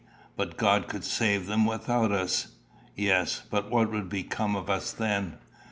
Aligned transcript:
But 0.35 0.57
God 0.57 0.87
could 0.87 1.03
save 1.03 1.45
them 1.45 1.63
without 1.63 2.11
us." 2.11 2.53
"Yes; 2.95 3.43
but 3.51 3.69
what 3.69 3.91
would 3.91 4.09
become 4.09 4.55
of 4.55 4.67
us 4.67 4.91
then? 4.91 5.37